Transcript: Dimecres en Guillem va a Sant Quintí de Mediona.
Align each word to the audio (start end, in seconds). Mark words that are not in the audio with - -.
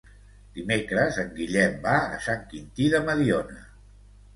Dimecres 0.55 1.21
en 1.25 1.29
Guillem 1.37 1.77
va 1.85 1.95
a 2.09 2.21
Sant 2.31 2.45
Quintí 2.51 2.93
de 2.97 3.07
Mediona. 3.13 3.65